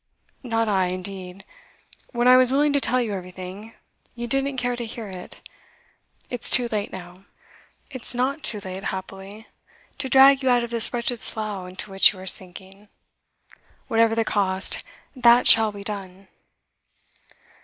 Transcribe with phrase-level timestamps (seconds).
[0.41, 1.45] 'Not I, indeed.
[2.11, 3.75] When I was willing to tell you everything,
[4.15, 5.47] you didn't care to hear it.
[6.27, 7.25] It's too late now.'
[7.91, 9.45] 'It's not too late, happily,
[9.99, 12.87] to drag you out of this wretched slough into which you are sinking.
[13.89, 14.83] Whatever the cost,
[15.15, 16.27] that shall be done!